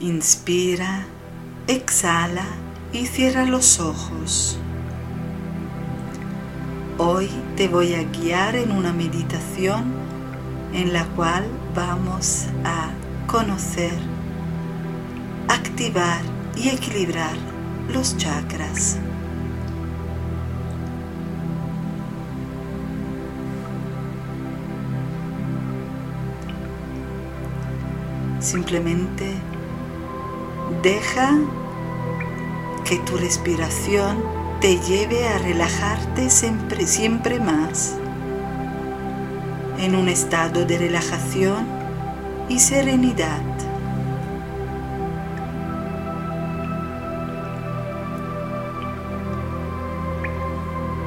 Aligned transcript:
Inspira, 0.00 1.06
exhala 1.68 2.44
y 2.92 3.06
cierra 3.06 3.44
los 3.44 3.78
ojos. 3.78 4.58
Hoy 6.98 7.30
te 7.56 7.68
voy 7.68 7.94
a 7.94 8.02
guiar 8.02 8.56
en 8.56 8.72
una 8.72 8.92
meditación 8.92 9.84
en 10.72 10.92
la 10.92 11.04
cual 11.10 11.44
vamos 11.76 12.46
a 12.64 12.90
conocer, 13.28 13.96
activar 15.48 16.22
y 16.56 16.70
equilibrar 16.70 17.36
los 17.88 18.16
chakras. 18.16 18.98
Simplemente 28.40 29.36
deja 30.82 31.38
que 32.84 32.98
tu 32.98 33.16
respiración 33.16 34.22
te 34.60 34.78
lleve 34.78 35.26
a 35.28 35.38
relajarte 35.38 36.30
siempre, 36.30 36.86
siempre 36.86 37.40
más 37.40 37.96
en 39.78 39.94
un 39.96 40.08
estado 40.08 40.64
de 40.64 40.78
relajación 40.78 41.66
y 42.48 42.58
serenidad. 42.58 43.42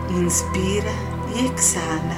Inspira 0.09 0.91
y 1.35 1.45
exhala. 1.45 2.17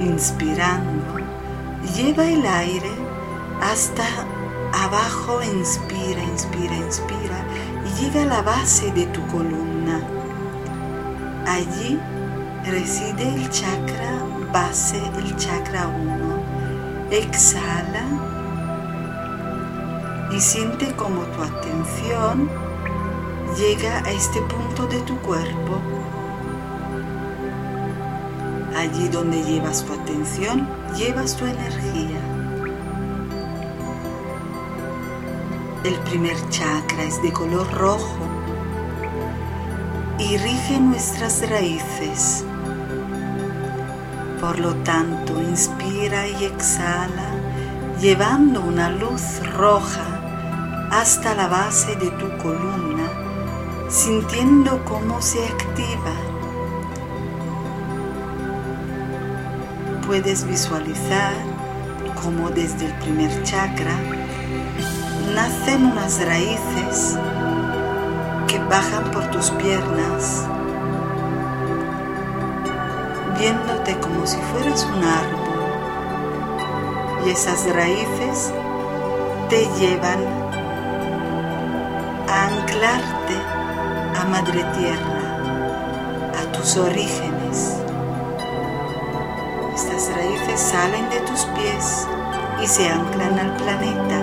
Inspirando, 0.00 1.17
lleva 1.94 2.24
el 2.24 2.44
aire 2.46 2.90
hasta 3.60 4.04
abajo, 4.72 5.42
inspira, 5.42 6.22
inspira, 6.22 6.76
inspira 6.76 7.44
y 7.86 8.02
llega 8.02 8.22
a 8.22 8.26
la 8.26 8.42
base 8.42 8.90
de 8.92 9.06
tu 9.06 9.26
columna. 9.28 10.00
Allí 11.46 11.98
reside 12.64 13.28
el 13.34 13.48
chakra 13.50 14.22
base, 14.52 14.98
el 15.18 15.36
chakra 15.36 15.88
1. 15.88 17.08
Exhala 17.10 18.04
y 20.30 20.40
siente 20.40 20.92
como 20.94 21.22
tu 21.22 21.42
atención 21.42 22.48
llega 23.56 23.98
a 24.04 24.10
este 24.10 24.40
punto 24.42 24.86
de 24.86 25.00
tu 25.00 25.16
cuerpo. 25.18 25.80
Allí 28.78 29.08
donde 29.08 29.42
llevas 29.42 29.84
tu 29.84 29.92
atención, 29.92 30.68
llevas 30.96 31.36
tu 31.36 31.44
energía. 31.44 32.20
El 35.82 35.94
primer 36.08 36.36
chakra 36.48 37.02
es 37.02 37.20
de 37.20 37.32
color 37.32 37.68
rojo 37.72 38.20
y 40.20 40.36
rige 40.36 40.78
nuestras 40.78 41.42
raíces. 41.50 42.44
Por 44.40 44.60
lo 44.60 44.76
tanto, 44.84 45.42
inspira 45.42 46.28
y 46.28 46.44
exhala, 46.44 47.32
llevando 48.00 48.60
una 48.60 48.90
luz 48.90 49.40
roja 49.56 50.88
hasta 50.92 51.34
la 51.34 51.48
base 51.48 51.96
de 51.96 52.12
tu 52.12 52.28
columna, 52.38 53.10
sintiendo 53.88 54.84
cómo 54.84 55.20
se 55.20 55.44
activa 55.44 56.27
puedes 60.08 60.46
visualizar 60.46 61.34
cómo 62.22 62.48
desde 62.48 62.86
el 62.86 62.94
primer 62.94 63.30
chakra 63.42 63.92
nacen 65.34 65.84
unas 65.84 66.24
raíces 66.24 67.18
que 68.46 68.58
bajan 68.58 69.10
por 69.10 69.30
tus 69.30 69.50
piernas, 69.50 70.46
viéndote 73.38 73.98
como 73.98 74.26
si 74.26 74.38
fueras 74.50 74.84
un 74.84 75.04
árbol. 75.04 75.46
Y 77.26 77.30
esas 77.30 77.70
raíces 77.74 78.50
te 79.50 79.68
llevan 79.78 80.24
a 82.30 82.46
anclarte 82.46 83.36
a 84.18 84.24
Madre 84.24 84.64
Tierra, 84.74 85.36
a 86.40 86.52
tus 86.52 86.78
orígenes 86.78 87.87
raíces 89.86 90.60
salen 90.60 91.08
de 91.08 91.20
tus 91.20 91.44
pies 91.54 92.08
y 92.60 92.66
se 92.66 92.88
anclan 92.88 93.38
al 93.38 93.56
planeta. 93.56 94.18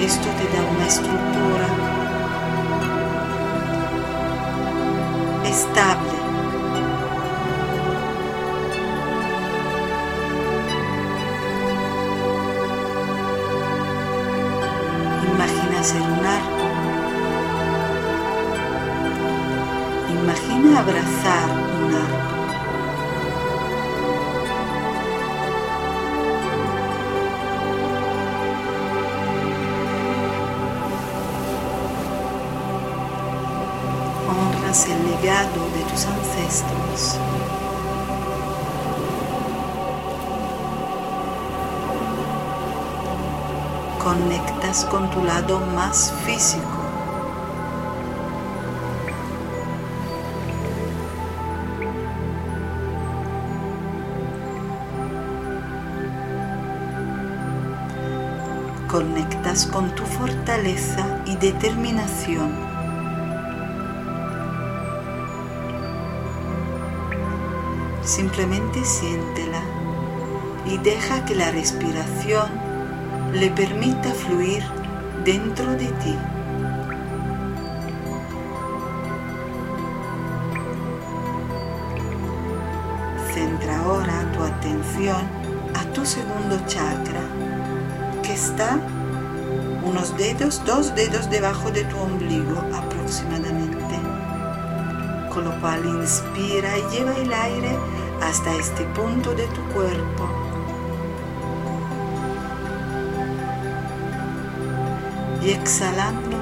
Esto 0.00 0.28
te 0.38 0.56
da 0.56 0.62
una 0.70 0.86
estructura 0.86 1.66
estable. 5.44 6.19
Imagina 20.12 20.80
abrazar 20.80 21.50
un 21.82 21.94
árbol. 21.94 22.30
el 34.70 35.04
legado 35.04 35.68
de 35.74 35.82
tus 35.90 36.06
ancestros. 36.06 37.18
Conectas 43.98 44.84
con 44.84 45.10
tu 45.10 45.24
lado 45.24 45.58
más 45.74 46.12
físico. 46.24 46.69
Conectas 58.90 59.66
con 59.66 59.94
tu 59.94 60.02
fortaleza 60.02 61.22
y 61.24 61.36
determinación. 61.36 62.50
Simplemente 68.02 68.84
siéntela 68.84 69.60
y 70.66 70.78
deja 70.78 71.24
que 71.24 71.36
la 71.36 71.52
respiración 71.52 72.50
le 73.32 73.50
permita 73.50 74.12
fluir 74.12 74.64
dentro 75.24 75.70
de 75.70 75.86
ti. 75.86 76.16
Centra 83.32 83.78
ahora 83.84 84.32
tu 84.32 84.42
atención 84.42 85.22
a 85.74 85.84
tu 85.92 86.04
segundo 86.04 86.58
chakra, 86.66 87.22
está 88.32 88.78
unos 89.84 90.16
dedos, 90.16 90.62
dos 90.64 90.94
dedos 90.94 91.28
debajo 91.30 91.70
de 91.70 91.84
tu 91.84 91.96
ombligo 91.98 92.58
aproximadamente. 92.74 93.96
Con 95.32 95.44
lo 95.44 95.60
cual 95.60 95.84
inspira 95.84 96.78
y 96.78 96.82
lleva 96.94 97.16
el 97.16 97.32
aire 97.32 97.76
hasta 98.22 98.54
este 98.54 98.84
punto 98.86 99.34
de 99.34 99.46
tu 99.48 99.62
cuerpo. 99.72 100.28
Y 105.42 105.50
exhalando, 105.50 106.36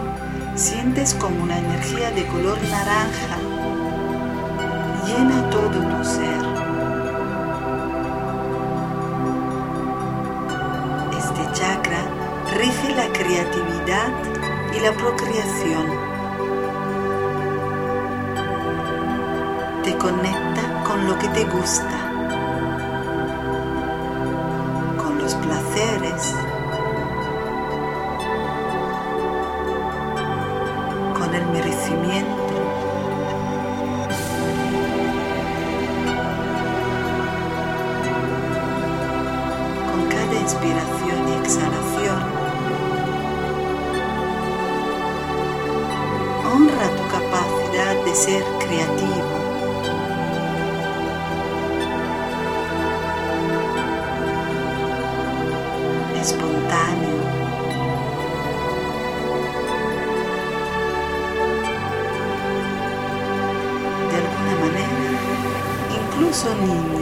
sientes 0.57 1.15
como 1.15 1.43
una 1.43 1.59
energía 1.59 2.11
de 2.11 2.27
color 2.27 2.59
naranja 2.71 3.39
llena 5.09 5.51
todo 5.51 5.71
tu 5.71 6.05
ser. 6.05 6.68
rige 12.59 12.93
la 12.93 13.07
creatividad 13.13 14.09
y 14.75 14.81
la 14.81 14.93
procreación. 14.93 15.87
Te 19.85 19.97
conecta 19.97 20.83
con 20.85 21.07
lo 21.07 21.17
que 21.21 21.29
te 21.29 21.45
gusta, 21.45 21.99
con 24.97 25.19
los 25.19 25.35
placeres, 25.37 26.35
con 31.17 31.33
el 31.35 31.47
merecimiento. 31.47 32.39
con 39.93 40.09
cada 40.09 40.35
Inspiración 40.41 41.29
y 41.29 41.33
exhalación. 41.41 41.88
Ser 48.19 48.43
creativo. 48.59 49.39
espontáneo. 56.21 57.17
De 64.11 64.17
alguna 64.17 64.55
manera, 64.63 65.11
incluso 66.01 66.49
niño. 66.57 66.98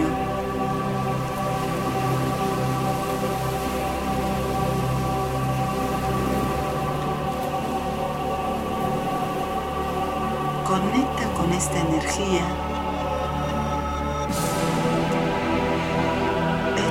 Esta 11.56 11.80
energía 11.80 12.42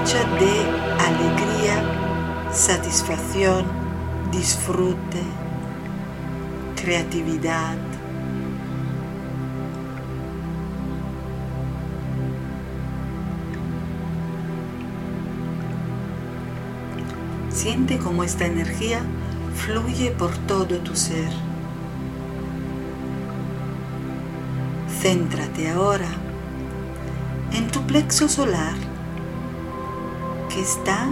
hecha 0.06 0.24
de 0.40 0.54
alegría, 1.06 2.52
satisfacción, 2.52 3.66
disfrute, 4.32 5.24
creatividad. 6.76 7.78
Siente 17.50 17.98
cómo 17.98 18.24
esta 18.24 18.46
energía 18.46 19.02
fluye 19.56 20.12
por 20.12 20.36
todo 20.40 20.78
tu 20.80 20.96
ser. 20.96 21.55
Céntrate 25.06 25.70
ahora 25.70 26.08
en 27.54 27.68
tu 27.68 27.80
plexo 27.86 28.28
solar 28.28 28.74
que 30.50 30.60
está 30.60 31.08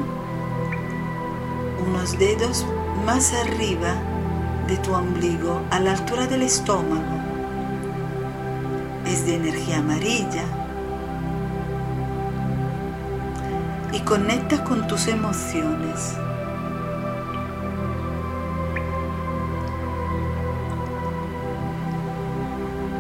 unos 1.86 2.18
dedos 2.18 2.66
más 3.06 3.32
arriba 3.34 3.94
de 4.68 4.78
tu 4.78 4.96
ombligo 4.96 5.62
a 5.70 5.80
la 5.80 5.92
altura 5.92 6.26
del 6.26 6.42
estómago. 6.42 7.20
Es 9.06 9.28
de 9.28 9.36
energía 9.36 9.78
amarilla 9.78 10.46
y 13.92 14.00
conecta 14.00 14.64
con 14.64 14.88
tus 14.88 15.08
emociones. 15.08 16.16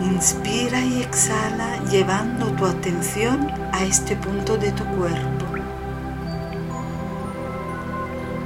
Inspira 0.04 0.82
y 0.82 1.02
exhala 1.02 1.82
llevando 1.90 2.48
tu 2.54 2.66
atención 2.66 3.50
a 3.72 3.84
este 3.86 4.18
punto 4.18 4.58
de 4.58 4.72
tu 4.74 4.84
cuerpo. 4.84 5.46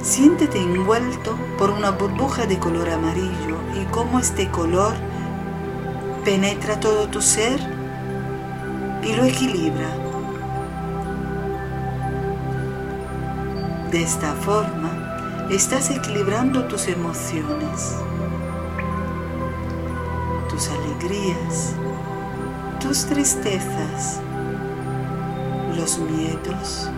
Siéntete 0.00 0.58
envuelto 0.58 1.36
por 1.58 1.70
una 1.70 1.90
burbuja 1.90 2.46
de 2.46 2.58
color 2.58 2.88
amarillo 2.88 3.56
y 3.74 3.84
cómo 3.86 4.20
este 4.20 4.48
color 4.50 4.94
penetra 6.24 6.78
todo 6.78 7.08
tu 7.08 7.20
ser 7.20 7.58
y 9.02 9.14
lo 9.14 9.24
equilibra. 9.24 9.88
De 13.90 14.02
esta 14.02 14.32
forma, 14.34 15.48
estás 15.50 15.90
equilibrando 15.90 16.64
tus 16.64 16.86
emociones 16.86 17.96
tus 20.58 20.70
alegrías, 20.70 21.72
tus 22.80 23.06
tristezas, 23.06 24.20
los 25.76 26.00
miedos 26.00 26.90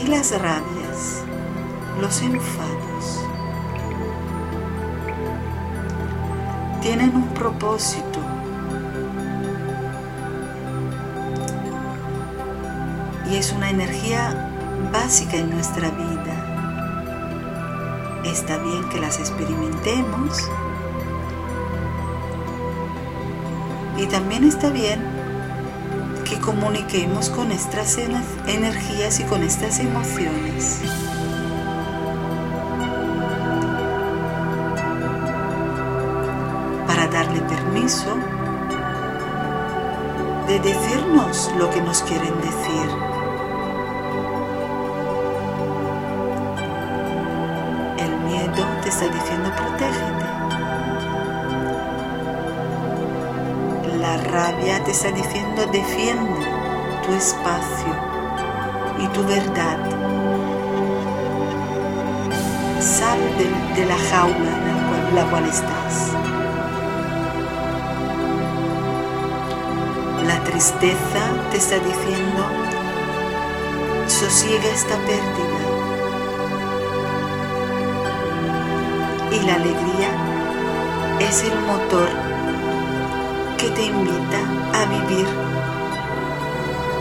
y 0.00 0.06
las 0.06 0.30
rabias, 0.30 1.24
los 2.00 2.22
enfados. 2.22 3.24
Tienen 6.82 7.16
un 7.16 7.26
propósito. 7.34 8.20
Y 13.28 13.34
es 13.34 13.52
una 13.52 13.70
energía 13.70 14.48
básica 14.92 15.36
en 15.36 15.50
nuestra 15.50 15.90
vida 15.90 16.59
está 18.30 18.58
bien 18.58 18.88
que 18.88 19.00
las 19.00 19.18
experimentemos 19.18 20.48
y 23.96 24.06
también 24.06 24.44
está 24.44 24.70
bien 24.70 25.00
que 26.24 26.38
comuniquemos 26.40 27.28
con 27.28 27.50
estas 27.50 27.98
energías 28.46 29.20
y 29.20 29.24
con 29.24 29.42
estas 29.42 29.80
emociones. 29.80 30.80
Para 36.86 37.08
darle 37.08 37.40
permiso 37.40 38.16
de 40.46 40.60
decirnos 40.60 41.50
lo 41.58 41.70
que 41.70 41.82
nos 41.82 42.02
quieren 42.02 42.40
decir. 42.40 43.09
Está 49.00 49.14
diciendo 49.14 49.50
protégete. 49.56 50.26
La 53.98 54.16
rabia 54.18 54.84
te 54.84 54.90
está 54.90 55.10
diciendo 55.10 55.66
defiende 55.72 56.46
tu 57.06 57.12
espacio 57.14 57.94
y 58.98 59.06
tu 59.08 59.24
verdad. 59.24 59.78
Sal 62.78 63.18
de, 63.38 63.86
la 63.86 63.96
jaula 64.10 64.52
en 65.08 65.14
la 65.14 65.24
cual 65.30 65.44
estás. 65.46 66.12
La 70.26 70.44
tristeza 70.44 71.22
te 71.50 71.56
está 71.56 71.76
diciendo 71.76 72.44
sosiega 74.08 74.68
esta 74.68 74.96
pérdida 75.06 75.99
y 79.32 79.40
la 79.46 79.54
alegría 79.54 80.10
es 81.20 81.44
el 81.44 81.58
motor 81.60 82.08
que 83.58 83.68
te 83.70 83.84
invita 83.84 84.40
a 84.74 84.84
vivir 84.86 85.26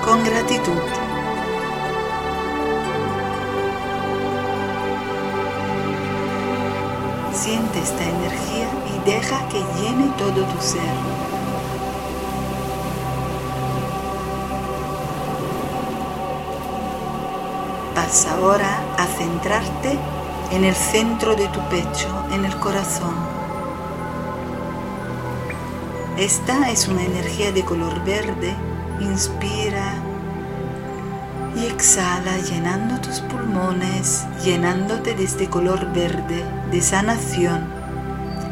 con 0.05 0.24
gratitud. 0.24 0.81
Siente 7.33 7.79
esta 7.79 8.03
energía 8.03 8.67
y 8.93 9.09
deja 9.09 9.48
que 9.50 9.63
llene 9.79 10.12
todo 10.17 10.43
tu 10.43 10.62
ser. 10.62 11.29
Ahora 18.41 18.81
a 18.98 19.05
centrarte 19.05 20.00
en 20.51 20.63
el 20.63 20.75
centro 20.75 21.35
de 21.35 21.47
tu 21.49 21.59
pecho, 21.69 22.25
en 22.31 22.45
el 22.45 22.55
corazón. 22.57 23.15
Esta 26.17 26.69
es 26.69 26.87
una 26.87 27.03
energía 27.03 27.51
de 27.51 27.63
color 27.63 28.03
verde. 28.03 28.53
Inspira 28.99 29.93
y 31.55 31.65
exhala 31.65 32.37
llenando 32.39 32.99
tus 32.99 33.21
pulmones, 33.21 34.25
llenándote 34.43 35.15
de 35.15 35.23
este 35.23 35.47
color 35.47 35.93
verde 35.93 36.43
de 36.71 36.81
sanación 36.81 37.65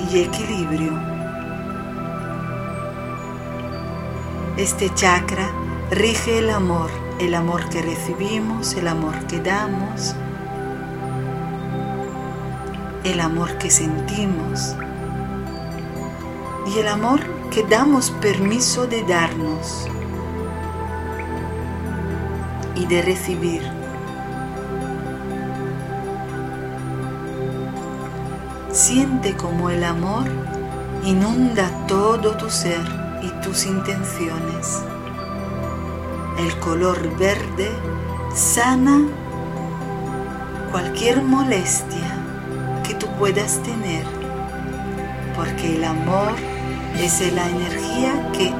y 0.10 0.20
equilibrio. 0.20 0.94
Este 4.56 4.94
chakra 4.94 5.50
rige 5.92 6.40
el 6.40 6.50
amor, 6.50 6.90
el 7.20 7.36
amor 7.36 7.68
que 7.70 7.82
recibimos, 7.82 8.74
el 8.76 8.88
amor 8.88 9.28
que 9.28 9.40
damos, 9.42 10.16
el 13.12 13.22
amor 13.22 13.58
que 13.58 13.70
sentimos 13.70 14.76
y 16.68 16.80
el 16.80 16.88
amor 16.90 17.22
que 17.52 17.64
damos 17.64 18.12
permiso 18.12 18.86
de 18.86 19.02
darnos 19.04 19.88
y 22.76 22.86
de 22.86 23.02
recibir. 23.02 23.62
Siente 28.72 29.36
como 29.38 29.70
el 29.70 29.86
amor 29.86 30.26
inunda 31.04 31.70
todo 31.88 32.36
tu 32.36 32.50
ser 32.50 32.82
y 33.24 33.30
tus 33.42 33.66
intenciones. 33.66 34.82
El 36.38 36.60
color 36.60 37.18
verde 37.18 37.72
sana 38.36 39.08
cualquier 40.72 41.24
molestia 41.24 42.17
puedas 43.18 43.62
tener, 43.64 44.06
porque 45.36 45.76
el 45.76 45.84
amor 45.84 46.34
es 47.00 47.34
la 47.34 47.48
energía 47.50 48.32
que 48.32 48.52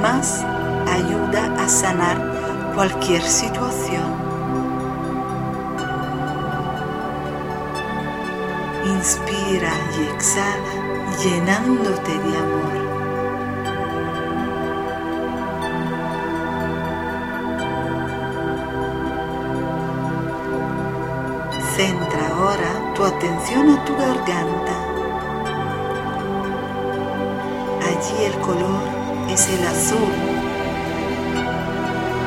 más 0.00 0.44
ayuda 0.88 1.54
a 1.62 1.68
sanar 1.68 2.72
cualquier 2.74 3.22
situación. 3.22 4.24
Inspira 8.86 9.72
y 9.98 10.14
exhala 10.14 11.16
llenándote 11.22 12.12
de 12.12 12.36
amor. 12.36 12.83
Tu 22.94 23.04
atención 23.04 23.70
a 23.70 23.84
tu 23.84 23.96
garganta. 23.96 24.76
Allí 27.88 28.24
el 28.24 28.40
color 28.40 28.82
es 29.28 29.48
el 29.48 29.66
azul 29.66 30.14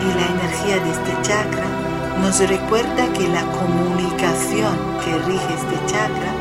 y 0.01 0.07
la 0.19 0.25
energía 0.35 0.77
de 0.83 0.91
este 0.91 1.21
chakra 1.21 1.63
nos 2.21 2.39
recuerda 2.49 3.13
que 3.13 3.27
la 3.29 3.43
comunicación 3.53 4.75
que 5.05 5.17
rige 5.19 5.53
este 5.53 5.85
chakra 5.85 6.31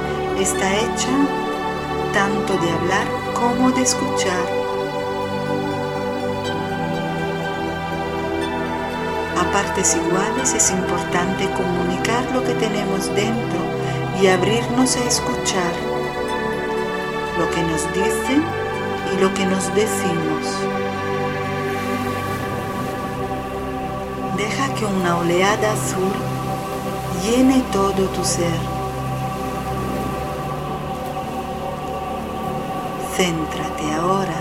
está 0.40 0.74
hecha 0.74 1.14
tanto 2.12 2.54
de 2.54 2.70
hablar 2.72 3.06
como 3.34 3.70
de 3.70 3.82
escuchar. 3.82 4.46
A 9.38 9.52
partes 9.52 9.96
iguales 9.96 10.52
es 10.52 10.70
importante 10.72 11.48
comunicar 11.50 12.24
lo 12.34 12.42
que 12.42 12.54
tenemos 12.54 13.06
dentro 13.14 13.85
y 14.20 14.28
abrirnos 14.28 14.96
a 14.96 15.04
escuchar 15.04 15.72
lo 17.38 17.50
que 17.50 17.62
nos 17.62 17.82
dicen 17.92 18.42
y 19.12 19.20
lo 19.20 19.32
que 19.34 19.44
nos 19.44 19.74
decimos. 19.74 20.44
Deja 24.36 24.74
que 24.74 24.84
una 24.86 25.18
oleada 25.18 25.72
azul 25.72 26.12
llene 27.22 27.62
todo 27.72 28.06
tu 28.08 28.24
ser. 28.24 28.60
Céntrate 33.16 33.92
ahora 33.94 34.40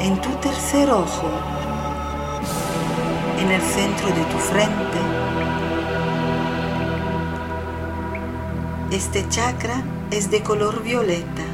en 0.00 0.20
tu 0.20 0.30
tercer 0.40 0.90
ojo, 0.90 1.28
en 3.40 3.50
el 3.50 3.62
centro 3.62 4.08
de 4.08 4.24
tu 4.24 4.38
frente. 4.38 5.15
Este 8.90 9.28
chakra 9.28 9.82
es 10.10 10.30
de 10.30 10.42
color 10.42 10.82
violeta. 10.82 11.44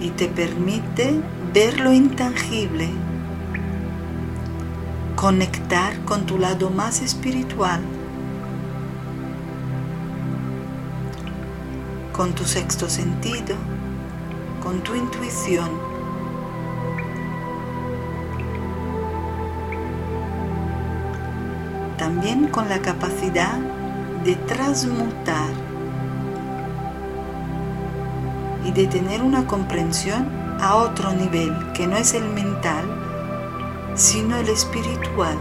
y 0.00 0.10
te 0.10 0.28
permite 0.28 1.20
ver 1.52 1.80
lo 1.80 1.92
intangible, 1.92 2.88
conectar 5.16 5.98
con 6.04 6.26
tu 6.26 6.38
lado 6.38 6.70
más 6.70 7.00
espiritual, 7.00 7.80
con 12.12 12.34
tu 12.34 12.44
sexto 12.44 12.88
sentido, 12.88 13.56
con 14.62 14.80
tu 14.82 14.94
intuición. 14.94 15.85
También 21.98 22.48
con 22.48 22.68
la 22.68 22.80
capacidad 22.80 23.58
de 24.24 24.36
transmutar 24.36 25.50
y 28.64 28.72
de 28.72 28.86
tener 28.86 29.22
una 29.22 29.46
comprensión 29.46 30.28
a 30.60 30.76
otro 30.76 31.12
nivel 31.12 31.72
que 31.72 31.86
no 31.86 31.96
es 31.96 32.12
el 32.14 32.24
mental, 32.24 32.84
sino 33.94 34.36
el 34.36 34.48
espiritual. 34.48 35.38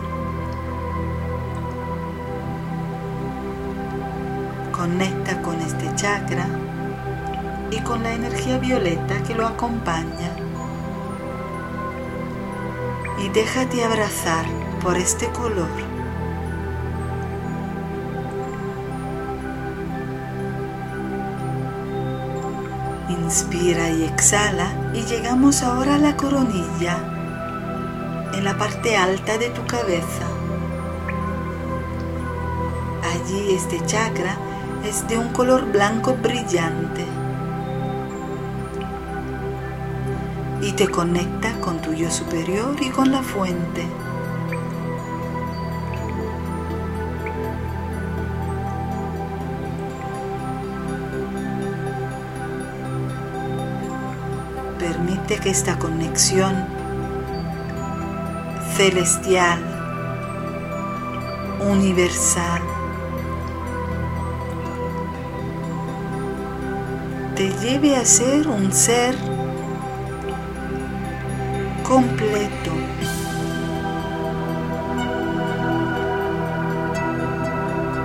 Conecta 4.72 5.42
con 5.42 5.60
este 5.62 5.94
chakra 5.96 6.48
y 7.72 7.80
con 7.80 8.04
la 8.04 8.14
energía 8.14 8.60
violeta 8.60 9.22
que 9.24 9.36
lo 9.36 9.48
acompaña. 9.48 10.32
Y 13.24 13.30
déjate 13.30 13.84
abrazar 13.84 14.46
por 14.82 14.96
este 14.96 15.28
color. 15.30 15.95
Inspira 23.26 23.90
y 23.90 24.04
exhala 24.04 24.68
y 24.94 25.02
llegamos 25.02 25.64
ahora 25.64 25.96
a 25.96 25.98
la 25.98 26.16
coronilla, 26.16 27.00
en 28.36 28.44
la 28.44 28.56
parte 28.56 28.96
alta 28.96 29.40
de 29.40 29.50
tu 29.50 29.66
cabeza. 29.66 30.28
Allí 33.04 33.56
este 33.56 33.84
chakra 33.88 34.38
es 34.88 35.08
de 35.08 35.18
un 35.18 35.30
color 35.30 35.72
blanco 35.72 36.16
brillante 36.22 37.04
y 40.62 40.74
te 40.74 40.88
conecta 40.88 41.60
con 41.62 41.82
tu 41.82 41.94
yo 41.94 42.12
superior 42.12 42.76
y 42.80 42.90
con 42.90 43.12
la 43.12 43.24
fuente. 43.24 43.88
Permite 54.80 55.38
que 55.38 55.50
esta 55.50 55.78
conexión 55.78 56.54
celestial, 58.76 59.60
universal, 61.60 62.62
te 67.36 67.50
lleve 67.62 67.96
a 67.96 68.06
ser 68.06 68.48
un 68.48 68.72
ser 68.72 69.16
completo. 71.84 72.72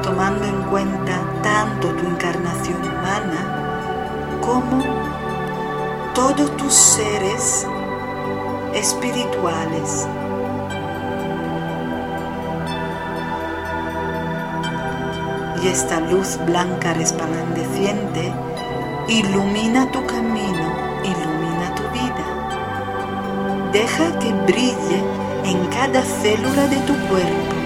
tomando 0.03 0.45
en 0.45 0.62
cuenta 0.65 1.21
tanto 1.43 1.89
tu 1.95 2.07
encarnación 2.07 2.79
humana 2.83 4.39
como 4.41 5.10
todos 6.14 6.57
tus 6.57 6.73
seres 6.73 7.67
espirituales. 8.75 10.07
Y 15.62 15.69
esta 15.69 16.00
luz 16.00 16.38
blanca 16.47 16.95
resplandeciente 16.95 18.33
ilumina 19.09 19.90
tu 19.93 20.05
camino, 20.07 20.73
ilumina 21.05 21.75
tu 21.75 21.83
vida. 21.93 23.71
Deja 23.73 24.19
que 24.19 24.33
brille 24.50 25.02
en 25.45 25.67
cada 25.67 26.02
célula 26.02 26.67
de 26.69 26.76
tu 26.87 26.95
cuerpo 27.09 27.60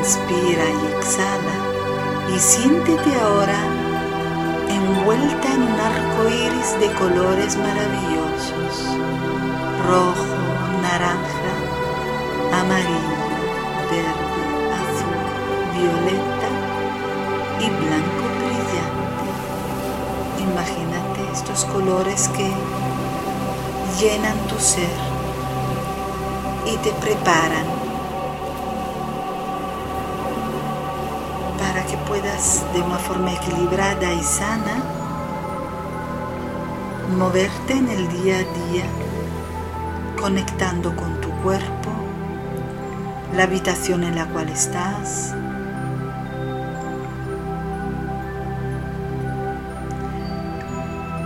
Inspira 0.00 0.64
y 0.64 0.96
exhala 0.96 1.56
y 2.34 2.38
siéntete 2.38 3.10
ahora 3.20 3.60
envuelta 4.70 5.46
en 5.52 5.62
un 5.62 5.78
arco 5.78 6.26
iris 6.26 6.70
de 6.80 6.90
colores 6.94 7.58
maravillosos: 7.58 8.96
rojo, 9.86 10.36
naranja, 10.80 11.54
amarillo, 12.62 13.18
verde, 13.90 14.42
azul, 14.80 15.20
violeta 15.76 16.50
y 17.60 17.66
blanco 17.68 18.24
brillante. 18.38 19.30
Imagínate 20.50 21.20
estos 21.30 21.66
colores 21.66 22.20
que 22.30 22.48
llenan 24.00 24.38
tu 24.48 24.58
ser 24.58 24.98
y 26.64 26.76
te 26.78 26.90
preparan 26.92 27.79
que 31.72 31.96
puedas 32.08 32.64
de 32.72 32.82
una 32.82 32.98
forma 32.98 33.32
equilibrada 33.32 34.12
y 34.12 34.22
sana 34.24 34.82
moverte 37.16 37.74
en 37.74 37.88
el 37.88 38.08
día 38.08 38.38
a 38.38 38.70
día, 38.70 38.84
conectando 40.20 40.94
con 40.96 41.20
tu 41.20 41.30
cuerpo, 41.42 41.90
la 43.36 43.44
habitación 43.44 44.02
en 44.02 44.16
la 44.16 44.26
cual 44.26 44.48
estás. 44.48 45.32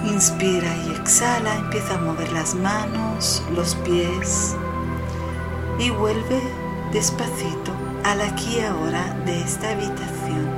Inspira 0.07 0.77
y 0.77 0.93
exhala, 0.93 1.57
empieza 1.57 1.95
a 1.95 1.99
mover 1.99 2.31
las 2.33 2.55
manos, 2.55 3.43
los 3.55 3.75
pies 3.77 4.55
y 5.79 5.91
vuelve 5.91 6.41
despacito 6.93 7.84
al 8.05 8.21
aquí 8.21 8.59
y 8.59 8.61
ahora 8.61 9.17
de 9.25 9.41
esta 9.41 9.71
habitación. 9.71 10.54